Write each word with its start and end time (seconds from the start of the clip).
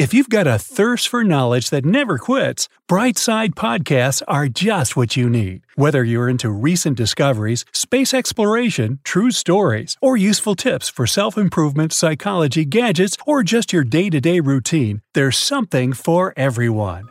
If 0.00 0.14
you've 0.14 0.30
got 0.30 0.46
a 0.46 0.58
thirst 0.58 1.08
for 1.08 1.22
knowledge 1.22 1.68
that 1.68 1.84
never 1.84 2.16
quits, 2.16 2.70
Brightside 2.88 3.50
Podcasts 3.50 4.22
are 4.26 4.48
just 4.48 4.96
what 4.96 5.14
you 5.14 5.28
need. 5.28 5.60
Whether 5.74 6.02
you're 6.02 6.30
into 6.30 6.48
recent 6.48 6.96
discoveries, 6.96 7.66
space 7.74 8.14
exploration, 8.14 9.00
true 9.04 9.30
stories, 9.30 9.98
or 10.00 10.16
useful 10.16 10.54
tips 10.54 10.88
for 10.88 11.06
self 11.06 11.36
improvement, 11.36 11.92
psychology, 11.92 12.64
gadgets, 12.64 13.18
or 13.26 13.42
just 13.42 13.74
your 13.74 13.84
day 13.84 14.08
to 14.08 14.22
day 14.22 14.40
routine, 14.40 15.02
there's 15.12 15.36
something 15.36 15.92
for 15.92 16.32
everyone. 16.34 17.06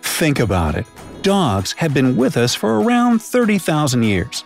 Think 0.00 0.40
about 0.40 0.74
it. 0.74 0.86
Dogs 1.20 1.72
have 1.72 1.92
been 1.92 2.16
with 2.16 2.38
us 2.38 2.54
for 2.54 2.80
around 2.80 3.20
30,000 3.20 4.04
years. 4.04 4.42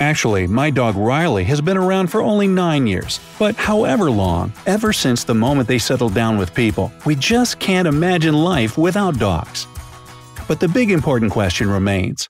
Actually, 0.00 0.46
my 0.46 0.70
dog 0.70 0.94
Riley 0.94 1.42
has 1.44 1.60
been 1.60 1.76
around 1.76 2.06
for 2.06 2.22
only 2.22 2.46
9 2.46 2.86
years, 2.86 3.18
but 3.36 3.56
however 3.56 4.08
long, 4.10 4.52
ever 4.64 4.92
since 4.92 5.24
the 5.24 5.34
moment 5.34 5.66
they 5.66 5.78
settled 5.78 6.14
down 6.14 6.38
with 6.38 6.54
people, 6.54 6.92
we 7.04 7.16
just 7.16 7.58
can't 7.58 7.88
imagine 7.88 8.32
life 8.32 8.78
without 8.78 9.18
dogs. 9.18 9.66
But 10.46 10.60
the 10.60 10.68
big 10.68 10.92
important 10.92 11.32
question 11.32 11.68
remains 11.68 12.28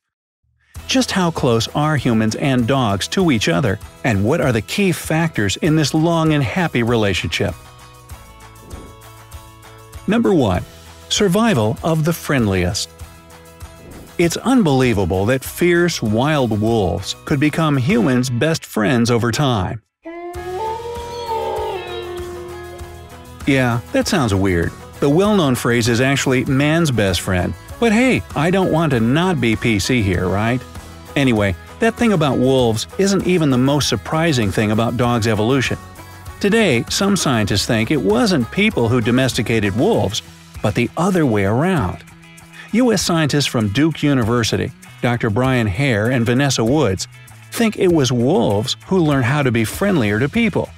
just 0.87 1.11
how 1.11 1.31
close 1.31 1.69
are 1.75 1.99
humans 1.99 2.35
and 2.37 2.67
dogs 2.67 3.07
to 3.09 3.31
each 3.31 3.51
other, 3.51 3.79
and 4.05 4.25
what 4.25 4.41
are 4.41 4.53
the 4.53 4.63
key 4.63 4.91
factors 4.91 5.57
in 5.59 5.77
this 5.77 5.93
long 5.93 6.33
and 6.33 6.43
happy 6.43 6.83
relationship? 6.83 7.55
Number 10.07 10.33
1. 10.33 10.65
Survival 11.11 11.77
of 11.85 12.07
the 12.07 12.15
friendliest. 12.15 12.89
It's 14.19 14.37
unbelievable 14.39 15.27
that 15.27 15.45
fierce, 15.45 16.03
wild 16.03 16.61
wolves 16.61 17.15
could 17.25 17.39
become 17.39 17.77
humans' 17.77 18.29
best 18.29 18.67
friends 18.67 19.13
over 19.13 19.31
time. 19.31 19.81
Yeah, 23.47 23.81
that 23.93 24.09
sounds 24.09 24.35
weird. 24.35 24.73
The 24.99 25.09
well 25.09 25.37
known 25.37 25.55
phrase 25.55 25.89
is 25.89 26.01
actually 26.01 26.45
man's 26.47 26.91
best 26.91 27.21
friend, 27.21 27.55
but 27.79 27.93
hey, 27.93 28.21
I 28.35 28.51
don't 28.51 28.73
want 28.73 28.91
to 28.91 28.99
not 28.99 29.41
be 29.41 29.55
PC 29.55 30.03
here, 30.03 30.27
right? 30.27 30.61
Anyway, 31.15 31.55
that 31.79 31.95
thing 31.95 32.13
about 32.13 32.39
wolves 32.39 32.89
isn't 32.99 33.25
even 33.25 33.51
the 33.51 33.57
most 33.57 33.89
surprising 33.89 34.51
thing 34.51 34.73
about 34.73 34.97
dogs' 34.97 35.29
evolution. 35.29 35.79
Today, 36.41 36.85
some 36.89 37.17
scientists 37.17 37.67
think 37.67 37.93
it 37.93 38.03
wasn't 38.03 38.51
people 38.51 38.89
who 38.89 39.01
domesticated 39.01 39.77
wolves, 39.77 40.23
but 40.61 40.75
the 40.75 40.91
other 40.97 41.25
way 41.25 41.45
around. 41.45 42.03
U.S. 42.73 43.01
scientists 43.03 43.47
from 43.47 43.69
Duke 43.69 44.03
University, 44.03 44.71
Dr. 45.01 45.31
Brian 45.31 45.67
Hare 45.67 46.11
and 46.11 46.27
Vanessa 46.27 46.63
Woods, 46.63 47.09
think 47.51 47.79
it 47.79 47.91
was 47.91 48.13
wolves 48.13 48.77
who 48.87 48.99
learned 48.99 49.25
how 49.25 49.43
to 49.43 49.51
be 49.51 49.65
friendlier 49.65 50.19
to 50.21 50.29
people. 50.29 50.69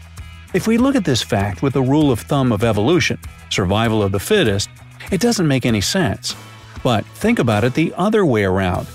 If 0.55 0.69
we 0.69 0.79
look 0.79 0.95
at 0.95 1.05
this 1.05 1.21
fact 1.21 1.63
with 1.63 1.73
the 1.73 1.83
rule 1.83 2.13
of 2.13 2.21
thumb 2.21 2.53
of 2.53 2.63
evolution, 2.63 3.19
survival 3.51 4.05
of 4.05 4.13
the 4.13 4.21
fittest, 4.21 4.71
it 5.11 5.21
doesn't 5.21 5.49
make 5.49 5.67
any 5.67 5.81
sense. 5.81 6.37
But 6.85 7.05
think 7.07 7.41
about 7.41 7.65
it 7.65 7.75
the 7.75 7.93
other 7.97 8.25
way 8.25 8.45
around. 8.45 8.87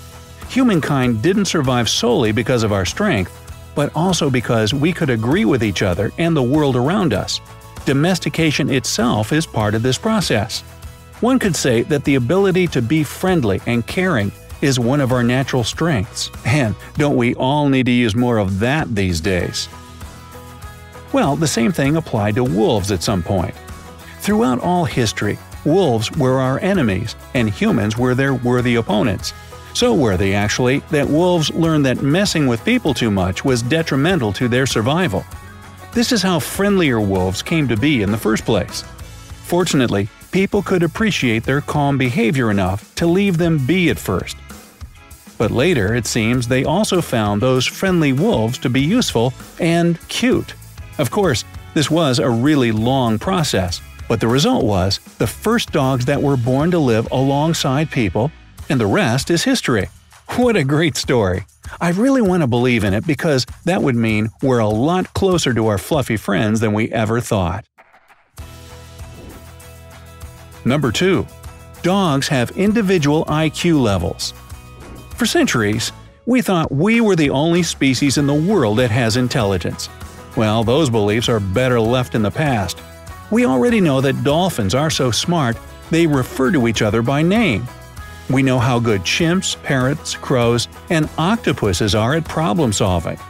Humankind 0.48 1.20
didn't 1.20 1.44
survive 1.46 1.90
solely 1.90 2.32
because 2.32 2.62
of 2.62 2.72
our 2.72 2.86
strength, 2.86 3.42
but 3.74 3.92
also 3.94 4.30
because 4.30 4.72
we 4.72 4.90
could 4.90 5.10
agree 5.10 5.44
with 5.44 5.62
each 5.62 5.82
other 5.82 6.12
and 6.16 6.34
the 6.34 6.42
world 6.42 6.76
around 6.76 7.12
us. 7.12 7.40
Domestication 7.84 8.70
itself 8.70 9.34
is 9.34 9.46
part 9.46 9.74
of 9.74 9.82
this 9.82 9.98
process. 9.98 10.64
One 11.20 11.38
could 11.38 11.56
say 11.56 11.82
that 11.84 12.04
the 12.04 12.16
ability 12.16 12.66
to 12.68 12.82
be 12.82 13.02
friendly 13.02 13.60
and 13.66 13.86
caring 13.86 14.30
is 14.60 14.78
one 14.78 15.00
of 15.00 15.12
our 15.12 15.22
natural 15.22 15.64
strengths, 15.64 16.30
and 16.44 16.74
don't 16.96 17.16
we 17.16 17.34
all 17.36 17.68
need 17.68 17.86
to 17.86 17.92
use 17.92 18.14
more 18.14 18.38
of 18.38 18.58
that 18.60 18.94
these 18.94 19.20
days? 19.20 19.68
Well, 21.12 21.36
the 21.36 21.46
same 21.46 21.72
thing 21.72 21.96
applied 21.96 22.34
to 22.34 22.44
wolves 22.44 22.90
at 22.90 23.02
some 23.02 23.22
point. 23.22 23.54
Throughout 24.20 24.60
all 24.60 24.84
history, 24.84 25.38
wolves 25.64 26.12
were 26.12 26.38
our 26.38 26.58
enemies, 26.60 27.16
and 27.32 27.48
humans 27.48 27.96
were 27.96 28.14
their 28.14 28.34
worthy 28.34 28.74
opponents. 28.74 29.32
So 29.72 29.94
worthy, 29.94 30.34
actually, 30.34 30.80
that 30.90 31.08
wolves 31.08 31.50
learned 31.50 31.86
that 31.86 32.02
messing 32.02 32.46
with 32.46 32.64
people 32.64 32.92
too 32.92 33.10
much 33.10 33.44
was 33.44 33.62
detrimental 33.62 34.32
to 34.34 34.48
their 34.48 34.66
survival. 34.66 35.24
This 35.92 36.12
is 36.12 36.22
how 36.22 36.40
friendlier 36.40 37.00
wolves 37.00 37.42
came 37.42 37.68
to 37.68 37.76
be 37.76 38.02
in 38.02 38.10
the 38.10 38.18
first 38.18 38.44
place. 38.44 38.84
Fortunately, 39.44 40.08
people 40.30 40.62
could 40.62 40.82
appreciate 40.82 41.44
their 41.44 41.60
calm 41.60 41.98
behavior 41.98 42.50
enough 42.50 42.94
to 42.96 43.06
leave 43.06 43.38
them 43.38 43.64
be 43.66 43.90
at 43.90 43.98
first. 43.98 44.36
But 45.38 45.50
later, 45.50 45.94
it 45.94 46.06
seems 46.06 46.48
they 46.48 46.64
also 46.64 47.00
found 47.00 47.40
those 47.40 47.66
friendly 47.66 48.12
wolves 48.12 48.58
to 48.58 48.70
be 48.70 48.80
useful 48.80 49.32
and 49.60 49.98
cute. 50.08 50.54
Of 50.98 51.10
course, 51.10 51.44
this 51.74 51.90
was 51.90 52.18
a 52.18 52.30
really 52.30 52.72
long 52.72 53.18
process, 53.18 53.80
but 54.08 54.20
the 54.20 54.28
result 54.28 54.64
was 54.64 54.98
the 55.18 55.26
first 55.26 55.72
dogs 55.72 56.06
that 56.06 56.22
were 56.22 56.36
born 56.36 56.70
to 56.70 56.78
live 56.78 57.06
alongside 57.10 57.90
people, 57.90 58.30
and 58.70 58.80
the 58.80 58.86
rest 58.86 59.30
is 59.30 59.44
history. 59.44 59.88
What 60.36 60.56
a 60.56 60.64
great 60.64 60.96
story! 60.96 61.46
I 61.80 61.90
really 61.90 62.22
want 62.22 62.42
to 62.42 62.48
believe 62.48 62.82
in 62.82 62.94
it 62.94 63.06
because 63.06 63.46
that 63.64 63.82
would 63.82 63.94
mean 63.94 64.30
we're 64.42 64.58
a 64.58 64.68
lot 64.68 65.14
closer 65.14 65.54
to 65.54 65.68
our 65.68 65.78
fluffy 65.78 66.16
friends 66.16 66.60
than 66.60 66.72
we 66.72 66.90
ever 66.90 67.20
thought. 67.20 67.64
Number 70.66 70.90
2. 70.90 71.24
Dogs 71.82 72.26
have 72.26 72.50
individual 72.58 73.24
IQ 73.26 73.80
levels. 73.80 74.34
For 75.14 75.24
centuries, 75.24 75.92
we 76.26 76.42
thought 76.42 76.72
we 76.72 77.00
were 77.00 77.14
the 77.14 77.30
only 77.30 77.62
species 77.62 78.18
in 78.18 78.26
the 78.26 78.34
world 78.34 78.78
that 78.78 78.90
has 78.90 79.16
intelligence. 79.16 79.88
Well, 80.36 80.64
those 80.64 80.90
beliefs 80.90 81.28
are 81.28 81.38
better 81.38 81.80
left 81.80 82.16
in 82.16 82.22
the 82.22 82.32
past. 82.32 82.82
We 83.30 83.46
already 83.46 83.80
know 83.80 84.00
that 84.00 84.24
dolphins 84.24 84.74
are 84.74 84.90
so 84.90 85.12
smart 85.12 85.56
they 85.92 86.08
refer 86.08 86.50
to 86.50 86.66
each 86.66 86.82
other 86.82 87.00
by 87.00 87.22
name. 87.22 87.68
We 88.28 88.42
know 88.42 88.58
how 88.58 88.80
good 88.80 89.02
chimps, 89.02 89.62
parrots, 89.62 90.16
crows, 90.16 90.66
and 90.90 91.08
octopuses 91.16 91.94
are 91.94 92.14
at 92.14 92.24
problem 92.24 92.72
solving. 92.72 93.20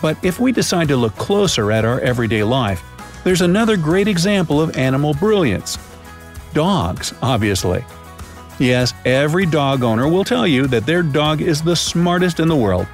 But 0.00 0.16
if 0.24 0.40
we 0.40 0.50
decide 0.50 0.88
to 0.88 0.96
look 0.96 1.14
closer 1.16 1.72
at 1.72 1.84
our 1.84 2.00
everyday 2.00 2.42
life, 2.42 2.82
there's 3.22 3.42
another 3.42 3.76
great 3.76 4.08
example 4.08 4.62
of 4.62 4.78
animal 4.78 5.12
brilliance 5.12 5.76
Dogs, 6.52 7.14
obviously. 7.22 7.84
Yes, 8.58 8.92
every 9.04 9.46
dog 9.46 9.82
owner 9.82 10.08
will 10.08 10.24
tell 10.24 10.46
you 10.46 10.66
that 10.66 10.84
their 10.84 11.02
dog 11.02 11.40
is 11.40 11.62
the 11.62 11.76
smartest 11.76 12.40
in 12.40 12.48
the 12.48 12.56
world. 12.56 12.86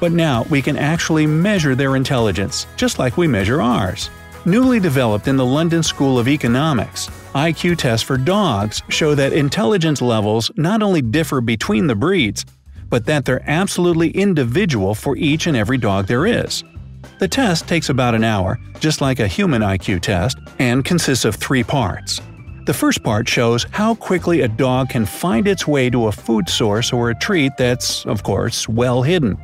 But 0.00 0.12
now 0.12 0.44
we 0.50 0.60
can 0.60 0.76
actually 0.76 1.26
measure 1.26 1.74
their 1.74 1.96
intelligence, 1.96 2.66
just 2.76 2.98
like 2.98 3.16
we 3.16 3.26
measure 3.26 3.62
ours. 3.62 4.10
Newly 4.44 4.78
developed 4.78 5.26
in 5.26 5.38
the 5.38 5.46
London 5.46 5.82
School 5.82 6.18
of 6.18 6.28
Economics, 6.28 7.08
IQ 7.34 7.78
tests 7.78 8.06
for 8.06 8.18
dogs 8.18 8.82
show 8.90 9.14
that 9.14 9.32
intelligence 9.32 10.02
levels 10.02 10.50
not 10.56 10.82
only 10.82 11.00
differ 11.00 11.40
between 11.40 11.86
the 11.86 11.94
breeds, 11.94 12.44
but 12.90 13.06
that 13.06 13.24
they're 13.24 13.42
absolutely 13.48 14.10
individual 14.10 14.94
for 14.94 15.16
each 15.16 15.46
and 15.46 15.56
every 15.56 15.78
dog 15.78 16.06
there 16.06 16.26
is. 16.26 16.62
The 17.18 17.28
test 17.28 17.66
takes 17.66 17.88
about 17.88 18.14
an 18.14 18.24
hour, 18.24 18.58
just 18.80 19.00
like 19.00 19.20
a 19.20 19.26
human 19.26 19.62
IQ 19.62 20.02
test, 20.02 20.38
and 20.58 20.84
consists 20.84 21.24
of 21.24 21.36
three 21.36 21.64
parts. 21.64 22.20
The 22.66 22.72
first 22.72 23.02
part 23.02 23.28
shows 23.28 23.66
how 23.72 23.94
quickly 23.94 24.40
a 24.40 24.48
dog 24.48 24.88
can 24.88 25.04
find 25.04 25.46
its 25.46 25.66
way 25.66 25.90
to 25.90 26.06
a 26.06 26.12
food 26.12 26.48
source 26.48 26.94
or 26.94 27.10
a 27.10 27.14
treat 27.14 27.58
that's, 27.58 28.06
of 28.06 28.22
course, 28.22 28.66
well 28.66 29.02
hidden. 29.02 29.36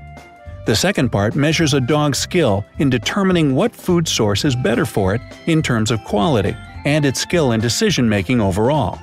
The 0.65 0.75
second 0.75 1.11
part 1.11 1.35
measures 1.35 1.75
a 1.75 1.81
dog's 1.81 2.19
skill 2.19 2.65
in 2.79 2.89
determining 2.89 3.55
what 3.55 3.77
food 3.77 4.09
source 4.09 4.47
is 4.47 4.57
better 4.57 4.87
for 4.87 5.15
it 5.15 5.21
in 5.47 5.61
terms 5.61 5.91
of 5.91 6.03
quality 6.05 6.57
and 6.87 7.05
its 7.05 7.21
skill 7.21 7.53
in 7.53 7.61
decision 7.61 8.09
making 8.09 8.41
overall. 8.41 8.99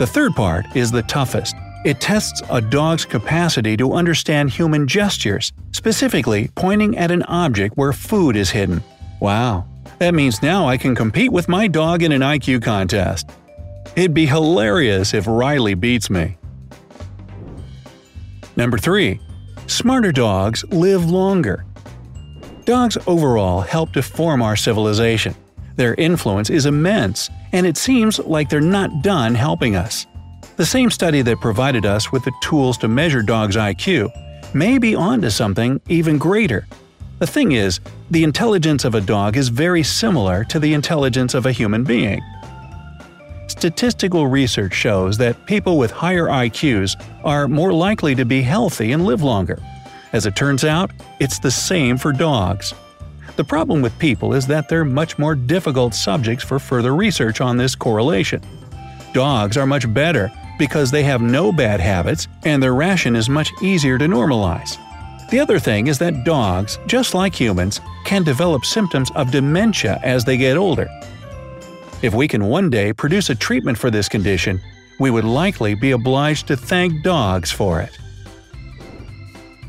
The 0.00 0.08
third 0.08 0.34
part 0.34 0.66
is 0.74 0.90
the 0.90 1.02
toughest. 1.02 1.54
It 1.84 2.00
tests 2.00 2.42
a 2.50 2.60
dog's 2.60 3.04
capacity 3.04 3.76
to 3.76 3.92
understand 3.92 4.50
human 4.50 4.88
gestures, 4.88 5.52
specifically 5.70 6.50
pointing 6.56 6.98
at 6.98 7.12
an 7.12 7.22
object 7.24 7.76
where 7.76 7.92
food 7.92 8.34
is 8.34 8.50
hidden. 8.50 8.82
Wow, 9.20 9.66
that 9.98 10.14
means 10.14 10.42
now 10.42 10.68
I 10.68 10.76
can 10.76 10.94
compete 10.94 11.32
with 11.32 11.48
my 11.48 11.68
dog 11.68 12.02
in 12.02 12.12
an 12.12 12.20
IQ 12.20 12.62
contest. 12.62 13.30
It'd 13.94 14.12
be 14.12 14.26
hilarious 14.26 15.14
if 15.14 15.26
Riley 15.26 15.74
beats 15.74 16.10
me. 16.10 16.36
Number 18.56 18.78
3. 18.78 19.18
Smarter 19.66 20.12
dogs 20.12 20.64
live 20.68 21.10
longer. 21.10 21.64
Dogs 22.64 22.98
overall 23.06 23.60
help 23.60 23.92
to 23.92 24.02
form 24.02 24.42
our 24.42 24.56
civilization. 24.56 25.34
Their 25.76 25.94
influence 25.94 26.50
is 26.50 26.66
immense, 26.66 27.30
and 27.52 27.66
it 27.66 27.76
seems 27.76 28.18
like 28.18 28.48
they're 28.48 28.60
not 28.60 29.02
done 29.02 29.34
helping 29.34 29.76
us. 29.76 30.06
The 30.56 30.66
same 30.66 30.90
study 30.90 31.22
that 31.22 31.40
provided 31.40 31.84
us 31.84 32.12
with 32.12 32.24
the 32.24 32.32
tools 32.42 32.78
to 32.78 32.88
measure 32.88 33.22
dogs' 33.22 33.56
IQ 33.56 34.10
may 34.54 34.78
be 34.78 34.94
onto 34.94 35.30
something 35.30 35.80
even 35.88 36.18
greater 36.18 36.66
the 37.18 37.26
thing 37.26 37.52
is, 37.52 37.80
the 38.10 38.24
intelligence 38.24 38.84
of 38.84 38.94
a 38.94 39.00
dog 39.00 39.36
is 39.36 39.48
very 39.48 39.82
similar 39.82 40.44
to 40.44 40.58
the 40.58 40.74
intelligence 40.74 41.34
of 41.34 41.46
a 41.46 41.52
human 41.52 41.84
being. 41.84 42.20
Statistical 43.48 44.26
research 44.26 44.74
shows 44.74 45.16
that 45.18 45.46
people 45.46 45.78
with 45.78 45.90
higher 45.90 46.26
IQs 46.26 47.00
are 47.24 47.48
more 47.48 47.72
likely 47.72 48.14
to 48.14 48.24
be 48.24 48.42
healthy 48.42 48.92
and 48.92 49.06
live 49.06 49.22
longer. 49.22 49.58
As 50.12 50.26
it 50.26 50.36
turns 50.36 50.64
out, 50.64 50.90
it's 51.20 51.38
the 51.38 51.50
same 51.50 51.96
for 51.96 52.12
dogs. 52.12 52.74
The 53.36 53.44
problem 53.44 53.82
with 53.82 53.98
people 53.98 54.34
is 54.34 54.46
that 54.48 54.68
they're 54.68 54.84
much 54.84 55.18
more 55.18 55.34
difficult 55.34 55.94
subjects 55.94 56.44
for 56.44 56.58
further 56.58 56.94
research 56.94 57.40
on 57.40 57.56
this 57.56 57.74
correlation. 57.74 58.42
Dogs 59.12 59.56
are 59.56 59.66
much 59.66 59.92
better 59.92 60.30
because 60.58 60.90
they 60.90 61.02
have 61.04 61.22
no 61.22 61.52
bad 61.52 61.80
habits 61.80 62.28
and 62.44 62.62
their 62.62 62.74
ration 62.74 63.14
is 63.14 63.28
much 63.28 63.50
easier 63.62 63.98
to 63.98 64.06
normalize. 64.06 64.78
The 65.30 65.40
other 65.40 65.58
thing 65.58 65.88
is 65.88 65.98
that 65.98 66.24
dogs, 66.24 66.78
just 66.86 67.12
like 67.14 67.34
humans, 67.34 67.80
can 68.04 68.22
develop 68.22 68.64
symptoms 68.64 69.10
of 69.16 69.32
dementia 69.32 69.98
as 70.04 70.24
they 70.24 70.36
get 70.36 70.56
older. 70.56 70.88
If 72.02 72.14
we 72.14 72.28
can 72.28 72.44
one 72.44 72.70
day 72.70 72.92
produce 72.92 73.30
a 73.30 73.34
treatment 73.34 73.76
for 73.76 73.90
this 73.90 74.08
condition, 74.08 74.60
we 75.00 75.10
would 75.10 75.24
likely 75.24 75.74
be 75.74 75.90
obliged 75.90 76.46
to 76.46 76.56
thank 76.56 77.02
dogs 77.02 77.50
for 77.50 77.80
it. 77.80 77.98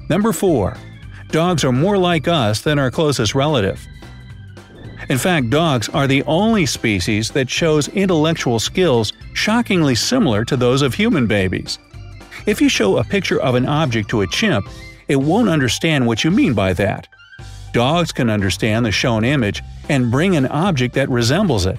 Number 0.10 0.32
4. 0.32 0.78
Dogs 1.30 1.64
are 1.64 1.72
more 1.72 1.98
like 1.98 2.28
us 2.28 2.62
than 2.62 2.78
our 2.80 2.92
closest 2.92 3.34
relative. 3.34 3.86
In 5.10 5.18
fact, 5.18 5.50
dogs 5.50 5.90
are 5.90 6.08
the 6.08 6.24
only 6.24 6.66
species 6.66 7.32
that 7.32 7.50
shows 7.50 7.88
intellectual 7.90 8.60
skills 8.60 9.14
shockingly 9.34 9.96
similar 9.96 10.46
to 10.46 10.56
those 10.56 10.82
of 10.82 10.94
human 10.94 11.28
babies. 11.28 11.80
If 12.46 12.62
you 12.62 12.70
show 12.70 12.98
a 12.98 13.04
picture 13.04 13.42
of 13.42 13.56
an 13.56 13.66
object 13.66 14.10
to 14.10 14.22
a 14.22 14.28
chimp, 14.28 14.68
it 15.08 15.16
won't 15.16 15.50
understand 15.50 16.06
what 16.06 16.24
you 16.24 16.32
mean 16.32 16.54
by 16.54 16.74
that. 16.74 17.08
Dogs 17.74 18.12
can 18.12 18.30
understand 18.30 18.86
the 18.86 18.92
shown 18.92 19.24
image 19.24 19.62
and 19.90 20.12
bring 20.12 20.36
an 20.36 20.48
object 20.48 20.96
that 20.96 21.10
resembles 21.10 21.66
it. 21.66 21.78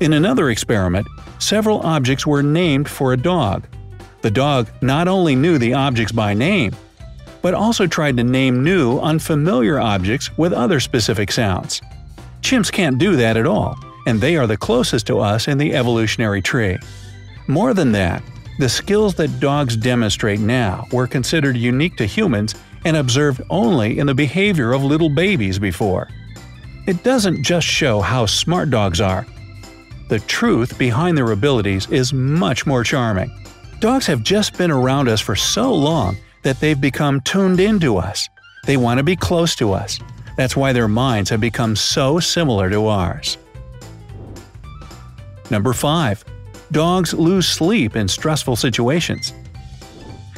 In 0.00 0.12
another 0.12 0.50
experiment, 0.50 1.06
several 1.38 1.80
objects 1.80 2.26
were 2.26 2.42
named 2.42 2.88
for 2.88 3.12
a 3.12 3.16
dog. 3.16 3.66
The 4.22 4.30
dog 4.30 4.68
not 4.80 5.08
only 5.08 5.36
knew 5.36 5.58
the 5.58 5.74
objects 5.74 6.12
by 6.12 6.34
name, 6.34 6.74
but 7.42 7.54
also 7.54 7.86
tried 7.86 8.16
to 8.16 8.24
name 8.24 8.64
new, 8.64 8.98
unfamiliar 8.98 9.78
objects 9.78 10.36
with 10.36 10.52
other 10.52 10.80
specific 10.80 11.30
sounds. 11.30 11.80
Chimps 12.42 12.72
can't 12.72 12.98
do 12.98 13.16
that 13.16 13.36
at 13.36 13.46
all, 13.46 13.78
and 14.06 14.20
they 14.20 14.36
are 14.36 14.46
the 14.46 14.56
closest 14.56 15.06
to 15.06 15.18
us 15.18 15.48
in 15.48 15.58
the 15.58 15.74
evolutionary 15.74 16.42
tree. 16.42 16.78
More 17.46 17.74
than 17.74 17.92
that, 17.92 18.22
the 18.58 18.68
skills 18.68 19.14
that 19.14 19.40
dogs 19.40 19.76
demonstrate 19.76 20.40
now 20.40 20.86
were 20.92 21.06
considered 21.06 21.56
unique 21.56 21.96
to 21.96 22.06
humans 22.06 22.54
and 22.84 22.96
observed 22.96 23.40
only 23.50 23.98
in 23.98 24.06
the 24.06 24.14
behavior 24.14 24.72
of 24.72 24.82
little 24.82 25.08
babies 25.08 25.58
before. 25.58 26.08
It 26.86 27.02
doesn't 27.04 27.44
just 27.44 27.66
show 27.66 28.00
how 28.00 28.26
smart 28.26 28.70
dogs 28.70 29.00
are. 29.00 29.26
The 30.08 30.20
truth 30.20 30.78
behind 30.78 31.16
their 31.16 31.32
abilities 31.32 31.88
is 31.90 32.12
much 32.12 32.66
more 32.66 32.82
charming. 32.82 33.30
Dogs 33.78 34.06
have 34.06 34.22
just 34.22 34.56
been 34.58 34.70
around 34.70 35.08
us 35.08 35.20
for 35.20 35.36
so 35.36 35.72
long 35.72 36.16
that 36.42 36.58
they've 36.60 36.80
become 36.80 37.20
tuned 37.20 37.60
into 37.60 37.96
us. 37.96 38.28
They 38.64 38.76
want 38.76 38.98
to 38.98 39.04
be 39.04 39.16
close 39.16 39.54
to 39.56 39.72
us. 39.72 40.00
That's 40.36 40.56
why 40.56 40.72
their 40.72 40.88
minds 40.88 41.30
have 41.30 41.40
become 41.40 41.76
so 41.76 42.18
similar 42.20 42.70
to 42.70 42.86
ours. 42.86 43.38
Number 45.50 45.72
5. 45.72 46.24
Dogs 46.70 47.14
lose 47.14 47.48
sleep 47.48 47.96
in 47.96 48.08
stressful 48.08 48.56
situations. 48.56 49.32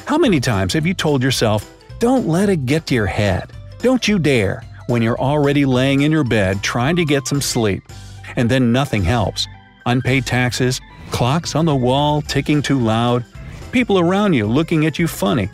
How 0.07 0.17
many 0.17 0.39
times 0.39 0.73
have 0.75 0.87
you 0.87 0.95
told 0.95 1.23
yourself, 1.23 1.69
don't 1.99 2.29
let 2.29 2.49
it 2.49 2.67
get 2.67 2.87
to 2.87 2.95
your 2.95 3.07
head, 3.07 3.53
don't 3.79 4.07
you 4.07 4.19
dare, 4.19 4.63
when 4.87 5.03
you're 5.03 5.21
already 5.21 5.65
laying 5.65 6.03
in 6.03 6.13
your 6.13 6.25
bed 6.25 6.63
trying 6.63 6.97
to 6.97 7.05
get 7.05 7.27
some 7.27 7.41
sleep? 7.41 7.83
And 8.37 8.49
then 8.49 8.73
nothing 8.73 9.03
helps. 9.03 9.49
Unpaid 9.87 10.25
taxes, 10.25 10.81
clocks 11.11 11.57
on 11.57 11.65
the 11.65 11.75
wall 11.75 12.23
ticking 12.23 12.63
too 12.63 12.79
loud, 12.79 13.25
people 13.73 13.99
around 13.99 14.33
you 14.33 14.47
looking 14.47 14.87
at 14.87 14.99
you 14.99 15.09
funny. 15.09 15.49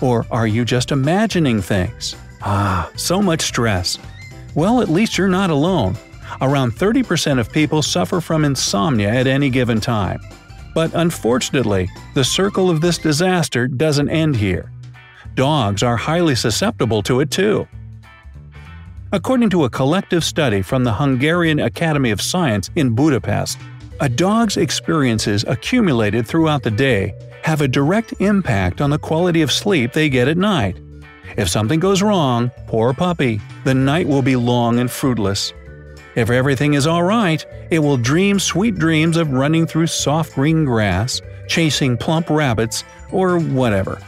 Or 0.00 0.24
are 0.30 0.46
you 0.46 0.64
just 0.64 0.92
imagining 0.92 1.60
things? 1.60 2.14
Ah, 2.42 2.90
so 2.96 3.20
much 3.20 3.42
stress. 3.42 3.98
Well, 4.54 4.80
at 4.80 4.88
least 4.88 5.18
you're 5.18 5.28
not 5.28 5.50
alone. 5.50 5.96
Around 6.40 6.72
30% 6.72 7.38
of 7.38 7.52
people 7.52 7.82
suffer 7.82 8.20
from 8.20 8.44
insomnia 8.44 9.10
at 9.10 9.26
any 9.26 9.50
given 9.50 9.80
time. 9.80 10.20
But 10.74 10.92
unfortunately, 10.94 11.88
the 12.14 12.24
circle 12.24 12.70
of 12.70 12.80
this 12.80 12.98
disaster 12.98 13.66
doesn't 13.66 14.08
end 14.08 14.36
here. 14.36 14.70
Dogs 15.34 15.82
are 15.82 15.96
highly 15.96 16.34
susceptible 16.34 17.02
to 17.04 17.20
it 17.20 17.30
too. 17.30 17.66
According 19.12 19.50
to 19.50 19.64
a 19.64 19.70
collective 19.70 20.22
study 20.22 20.62
from 20.62 20.84
the 20.84 20.92
Hungarian 20.92 21.58
Academy 21.58 22.10
of 22.10 22.22
Science 22.22 22.70
in 22.76 22.94
Budapest, 22.94 23.58
a 23.98 24.08
dog's 24.08 24.56
experiences 24.56 25.44
accumulated 25.48 26.26
throughout 26.26 26.62
the 26.62 26.70
day 26.70 27.12
have 27.42 27.60
a 27.60 27.68
direct 27.68 28.12
impact 28.20 28.80
on 28.80 28.90
the 28.90 28.98
quality 28.98 29.42
of 29.42 29.50
sleep 29.50 29.92
they 29.92 30.08
get 30.08 30.28
at 30.28 30.36
night. 30.36 30.76
If 31.36 31.48
something 31.48 31.80
goes 31.80 32.02
wrong, 32.02 32.50
poor 32.66 32.92
puppy, 32.92 33.40
the 33.64 33.74
night 33.74 34.06
will 34.06 34.22
be 34.22 34.36
long 34.36 34.78
and 34.78 34.90
fruitless. 34.90 35.52
If 36.16 36.30
everything 36.30 36.74
is 36.74 36.86
alright, 36.86 37.46
it 37.70 37.78
will 37.78 37.96
dream 37.96 38.40
sweet 38.40 38.76
dreams 38.76 39.16
of 39.16 39.30
running 39.30 39.66
through 39.66 39.86
soft 39.86 40.34
green 40.34 40.64
grass, 40.64 41.20
chasing 41.48 41.96
plump 41.96 42.28
rabbits, 42.30 42.84
or 43.12 43.38
whatever. 43.38 44.00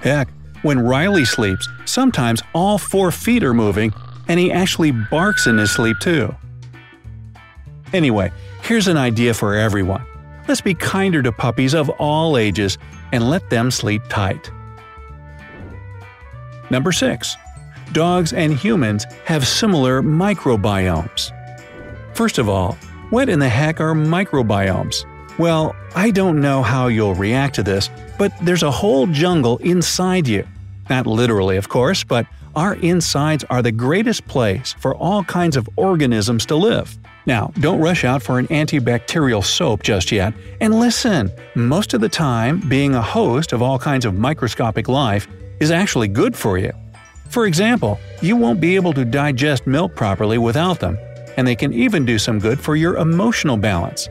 Heck, 0.00 0.28
when 0.62 0.78
Riley 0.78 1.24
sleeps, 1.24 1.68
sometimes 1.84 2.42
all 2.54 2.78
four 2.78 3.10
feet 3.10 3.42
are 3.42 3.54
moving, 3.54 3.92
and 4.28 4.38
he 4.38 4.52
actually 4.52 4.92
barks 4.92 5.46
in 5.46 5.58
his 5.58 5.72
sleep 5.72 5.98
too. 6.00 6.34
Anyway, 7.92 8.30
here's 8.62 8.88
an 8.88 8.96
idea 8.96 9.34
for 9.34 9.54
everyone. 9.54 10.04
Let's 10.46 10.60
be 10.60 10.74
kinder 10.74 11.22
to 11.22 11.32
puppies 11.32 11.74
of 11.74 11.88
all 11.90 12.36
ages 12.36 12.78
and 13.12 13.28
let 13.28 13.50
them 13.50 13.70
sleep 13.70 14.02
tight. 14.08 14.50
Number 16.70 16.92
6. 16.92 17.36
Dogs 17.92 18.32
and 18.32 18.52
humans 18.52 19.06
have 19.24 19.46
similar 19.46 20.02
microbiomes. 20.02 21.32
First 22.14 22.38
of 22.38 22.48
all, 22.48 22.76
what 23.10 23.28
in 23.28 23.38
the 23.38 23.48
heck 23.48 23.80
are 23.80 23.94
microbiomes? 23.94 25.06
Well, 25.38 25.74
I 25.94 26.10
don't 26.10 26.40
know 26.40 26.62
how 26.62 26.88
you'll 26.88 27.14
react 27.14 27.54
to 27.54 27.62
this, 27.62 27.88
but 28.18 28.32
there's 28.42 28.62
a 28.62 28.70
whole 28.70 29.06
jungle 29.06 29.56
inside 29.58 30.28
you. 30.28 30.46
Not 30.90 31.06
literally, 31.06 31.56
of 31.56 31.68
course, 31.68 32.04
but 32.04 32.26
our 32.56 32.74
insides 32.76 33.44
are 33.44 33.62
the 33.62 33.72
greatest 33.72 34.26
place 34.26 34.74
for 34.80 34.94
all 34.96 35.22
kinds 35.24 35.56
of 35.56 35.68
organisms 35.76 36.44
to 36.46 36.56
live. 36.56 36.98
Now, 37.24 37.52
don't 37.60 37.80
rush 37.80 38.04
out 38.04 38.22
for 38.22 38.38
an 38.38 38.48
antibacterial 38.48 39.44
soap 39.44 39.82
just 39.82 40.10
yet, 40.10 40.34
and 40.60 40.80
listen! 40.80 41.30
Most 41.54 41.94
of 41.94 42.00
the 42.00 42.08
time, 42.08 42.60
being 42.68 42.94
a 42.94 43.02
host 43.02 43.52
of 43.52 43.62
all 43.62 43.78
kinds 43.78 44.04
of 44.04 44.14
microscopic 44.14 44.88
life 44.88 45.28
is 45.60 45.70
actually 45.70 46.08
good 46.08 46.34
for 46.36 46.58
you. 46.58 46.72
For 47.28 47.46
example, 47.46 47.98
you 48.22 48.36
won't 48.36 48.60
be 48.60 48.74
able 48.74 48.92
to 48.94 49.04
digest 49.04 49.66
milk 49.66 49.94
properly 49.94 50.38
without 50.38 50.80
them, 50.80 50.98
and 51.36 51.46
they 51.46 51.54
can 51.54 51.72
even 51.72 52.04
do 52.04 52.18
some 52.18 52.38
good 52.38 52.58
for 52.58 52.74
your 52.74 52.96
emotional 52.96 53.56
balance. 53.56 54.08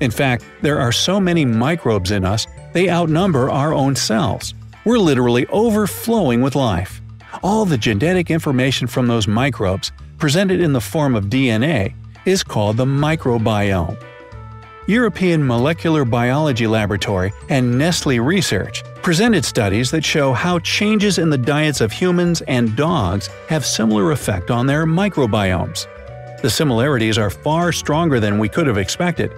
In 0.00 0.10
fact, 0.10 0.44
there 0.62 0.80
are 0.80 0.92
so 0.92 1.20
many 1.20 1.44
microbes 1.44 2.10
in 2.10 2.24
us, 2.24 2.46
they 2.72 2.88
outnumber 2.88 3.50
our 3.50 3.74
own 3.74 3.96
cells. 3.96 4.54
We're 4.84 4.98
literally 4.98 5.46
overflowing 5.48 6.40
with 6.40 6.54
life. 6.54 7.02
All 7.42 7.64
the 7.64 7.76
genetic 7.76 8.30
information 8.30 8.86
from 8.86 9.08
those 9.08 9.28
microbes, 9.28 9.92
presented 10.18 10.60
in 10.60 10.72
the 10.72 10.80
form 10.80 11.14
of 11.14 11.26
DNA, 11.26 11.94
is 12.24 12.42
called 12.42 12.76
the 12.76 12.84
microbiome. 12.84 14.00
European 14.86 15.46
Molecular 15.46 16.04
Biology 16.04 16.66
Laboratory 16.66 17.32
and 17.48 17.78
Nestle 17.78 18.20
Research 18.20 18.82
presented 19.02 19.44
studies 19.44 19.90
that 19.90 20.04
show 20.04 20.32
how 20.32 20.58
changes 20.58 21.18
in 21.18 21.30
the 21.30 21.38
diets 21.38 21.80
of 21.80 21.92
humans 21.92 22.42
and 22.42 22.76
dogs 22.76 23.28
have 23.48 23.64
similar 23.64 24.12
effect 24.12 24.50
on 24.50 24.66
their 24.66 24.86
microbiomes. 24.86 25.86
The 26.42 26.50
similarities 26.50 27.18
are 27.18 27.30
far 27.30 27.72
stronger 27.72 28.20
than 28.20 28.38
we 28.38 28.48
could 28.48 28.66
have 28.66 28.78
expected. 28.78 29.32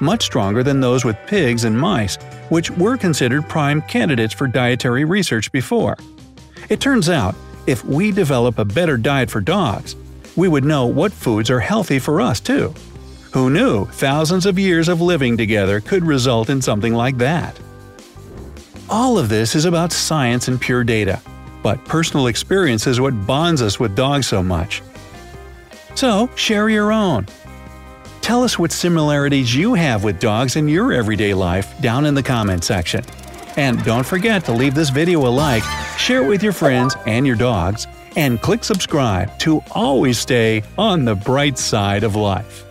Much 0.00 0.24
stronger 0.24 0.62
than 0.62 0.80
those 0.80 1.04
with 1.04 1.16
pigs 1.26 1.64
and 1.64 1.78
mice, 1.78 2.16
which 2.48 2.70
were 2.72 2.96
considered 2.96 3.48
prime 3.48 3.82
candidates 3.82 4.34
for 4.34 4.46
dietary 4.46 5.04
research 5.04 5.52
before. 5.52 5.96
It 6.68 6.80
turns 6.80 7.08
out, 7.08 7.34
if 7.66 7.84
we 7.84 8.10
develop 8.10 8.58
a 8.58 8.64
better 8.64 8.96
diet 8.96 9.30
for 9.30 9.40
dogs, 9.40 9.96
we 10.36 10.48
would 10.48 10.64
know 10.64 10.86
what 10.86 11.12
foods 11.12 11.50
are 11.50 11.60
healthy 11.60 11.98
for 11.98 12.20
us 12.20 12.40
too. 12.40 12.74
Who 13.32 13.48
knew 13.48 13.86
thousands 13.86 14.44
of 14.44 14.58
years 14.58 14.88
of 14.88 15.00
living 15.00 15.36
together 15.36 15.80
could 15.80 16.04
result 16.04 16.50
in 16.50 16.60
something 16.60 16.94
like 16.94 17.18
that? 17.18 17.58
All 18.92 19.16
of 19.16 19.30
this 19.30 19.54
is 19.54 19.64
about 19.64 19.90
science 19.90 20.48
and 20.48 20.60
pure 20.60 20.84
data, 20.84 21.18
but 21.62 21.82
personal 21.86 22.26
experience 22.26 22.86
is 22.86 23.00
what 23.00 23.26
bonds 23.26 23.62
us 23.62 23.80
with 23.80 23.96
dogs 23.96 24.26
so 24.26 24.42
much. 24.42 24.82
So, 25.94 26.28
share 26.36 26.68
your 26.68 26.92
own. 26.92 27.26
Tell 28.20 28.44
us 28.44 28.58
what 28.58 28.70
similarities 28.70 29.56
you 29.56 29.72
have 29.72 30.04
with 30.04 30.20
dogs 30.20 30.56
in 30.56 30.68
your 30.68 30.92
everyday 30.92 31.32
life 31.32 31.72
down 31.80 32.04
in 32.04 32.14
the 32.14 32.22
comment 32.22 32.64
section. 32.64 33.02
And 33.56 33.82
don't 33.82 34.04
forget 34.04 34.44
to 34.44 34.52
leave 34.52 34.74
this 34.74 34.90
video 34.90 35.26
a 35.26 35.30
like, 35.30 35.62
share 35.96 36.22
it 36.22 36.28
with 36.28 36.42
your 36.42 36.52
friends 36.52 36.94
and 37.06 37.26
your 37.26 37.36
dogs, 37.36 37.86
and 38.16 38.42
click 38.42 38.62
subscribe 38.62 39.38
to 39.38 39.62
always 39.70 40.18
stay 40.18 40.64
on 40.76 41.06
the 41.06 41.14
bright 41.14 41.56
side 41.56 42.04
of 42.04 42.14
life. 42.14 42.66